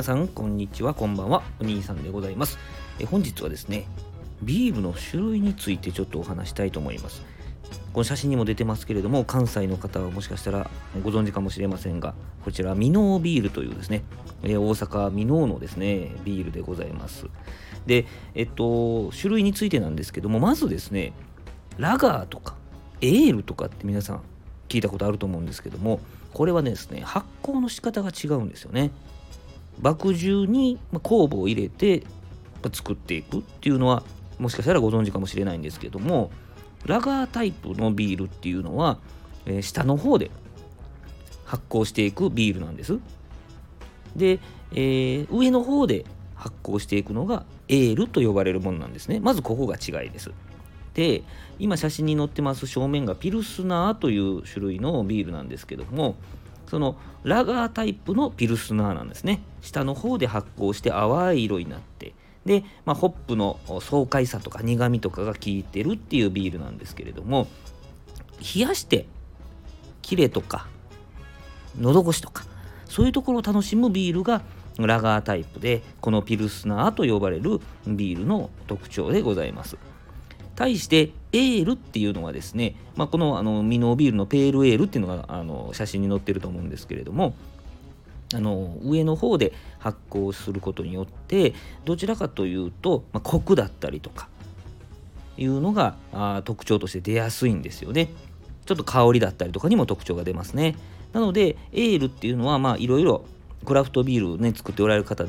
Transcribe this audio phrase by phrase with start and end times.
[0.00, 1.42] 皆さんこんにちはこんばんは。
[1.60, 2.58] お兄さんでございます。
[2.98, 3.86] え本日はですね
[4.40, 7.20] ビールの種類についてちょっとお話したいと思います。
[7.92, 10.70] この写真にも出てますけれども関西の方はもしかしたら
[11.04, 12.14] ご存知かもしれませんが
[12.46, 14.02] こちらミノービールというですね、
[14.42, 17.26] え大阪ミノーのですねビールでございます。
[17.84, 21.12] でえっと種類についてなんですけどもまずですね
[21.76, 22.54] ラガーとか
[23.02, 24.22] エールとかって皆さん
[24.70, 26.00] 聞いたことあると思うんですけども
[26.32, 28.92] これはですね発酵の仕方が違うんですよね。
[29.80, 32.04] 麦汁に酵母を入れて
[32.72, 34.02] 作っていくっていうのは
[34.38, 36.30] もしかしたらご存知かもしれないんですけども
[36.86, 38.98] ラガータイプのビールっていうのは、
[39.46, 40.30] えー、下の方で
[41.44, 42.98] 発酵していくビールなんです。
[44.16, 44.38] で、
[44.72, 46.04] えー、上の方で
[46.34, 49.20] 発酵していくのがエールと呼ばれるものなんですね。
[49.20, 50.30] まずここが違いです。
[50.94, 51.22] で、
[51.58, 56.16] 今写真に載ってます正面がピルスナーという種類のビールなんですけども、
[56.70, 59.42] そのラガータイプのピルスナーなんですね。
[59.60, 62.14] 下の方で発酵して淡い色になって、
[62.46, 67.48] で、まあ、ホップの爽快さとか苦みとかが効いてるっていうビールなんですけれども
[68.54, 69.06] 冷やして
[70.00, 70.66] キレとか
[71.78, 72.44] 喉越しとか
[72.86, 74.42] そういうところを楽しむビールが
[74.78, 79.76] ラガータイプでこのピルスナーと呼ばれるビールの特徴でございます
[80.60, 87.32] 対してエールっていうのはですね、まあ、このあのミノービールのペールエールっていうのがあの写真に載ってると思うんですけれども
[88.34, 91.54] あの上の方で発酵することによって
[91.86, 94.28] どちらかというと、まあ、コクだったりとか
[95.38, 98.10] いうのがあ特徴として出やすいんですよね。
[98.66, 100.76] ちょっと香りだったりとかにも特徴が出ますね。
[101.14, 103.24] なのでエールっていうのはまあいろいろ
[103.64, 105.24] クラフトビールね作っておられる方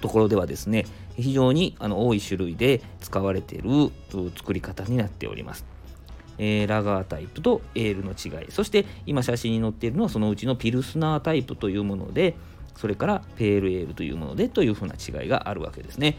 [0.00, 0.86] ところではですね
[1.20, 3.90] 非常にあの多い種類で使われている
[4.36, 5.64] 作り方になっております。
[6.38, 8.46] えー、ラガータイプとエールの違い。
[8.50, 12.34] そして今写真に載っているのはそのうちのピルスナータイプというもので
[12.76, 16.18] それからペールエールというものでというふうな違いがあるわけですね。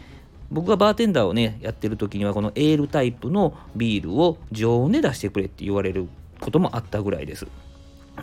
[0.50, 6.08] 僕がバーテンダーをねやってる時にはこのエールタイプのビールを常温で出してくれって言われる
[6.40, 7.46] こともあったぐらいです。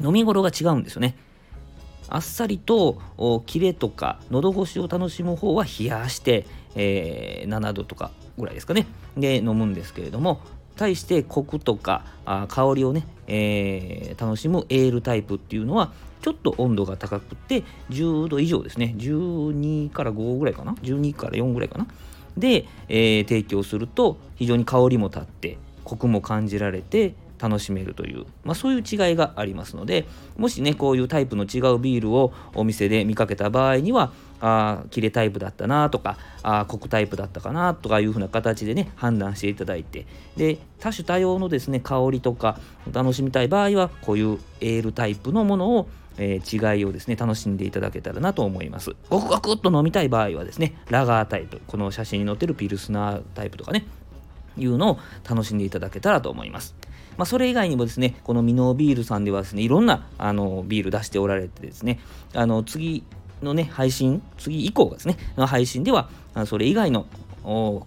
[0.01, 1.17] 飲み頃が違うんですよね。
[2.09, 3.01] あっさりと
[3.45, 8.87] キレとか喉越しを楽しむ方は冷やして、えー、7度とかぐらいですかね。
[9.17, 10.41] で飲むんですけれども
[10.75, 18.93] 対してコクとかあ香りをね、えー、楽しむエールタイプっていうのはちょっと温度が高くて10度以上ですね。
[18.97, 21.87] 12から5ぐらいかな？12から4ぐらいかな？
[22.37, 30.05] で、えー、提供すると非常に香りも立ってコクも感じられて楽しめるという、まあ、そういう違いがありますので
[30.37, 34.11] もしねこういうタイプの違うビールをお店で見かけた場合には
[34.41, 40.05] あキレタイプだったなとかあコクタイプだったかなとかいうふうな形でね判断していただいて
[40.37, 42.59] で多種多様のですね香りとか
[42.91, 45.89] 楽しみたい場合はこういうエールタイプのものを
[46.21, 48.91] えー、違いをですね楽しんでいただけたらなと思います。
[49.09, 53.87] ごくごくっと飲みたい場合はですねラガータイプこの写真に載ってるピルスナータイプとかね
[54.57, 56.75] いうのを楽しんでいただけたらと思います。
[57.19, 61.99] まあ、それ以外にもですね、このミノービールさんではですね、いろんなあのビール出しておられてですね、
[62.33, 63.03] あの次
[63.43, 66.09] のね、配信、次以降ですね、の配信では、
[66.45, 67.07] それ以外の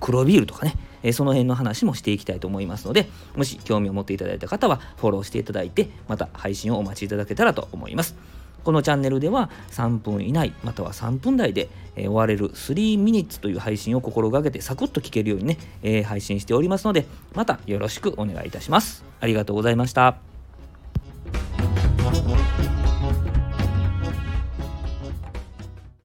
[0.00, 8.14] 黒ビールとかね、えその辺の話もしていきたいと思いますので、もし興味を持っていただいた方はフォローしていただいて、また配信をお待ちいただけたらと思います。
[8.64, 19.04] このチャンネルでは3分以内または3分台で、えー、終われる3ミニッツという配信を心がけてサクッと聞けるようにね、えー、配信しておりますのでまたよろしくお願いいたします。
[19.20, 20.31] ありがとうございました。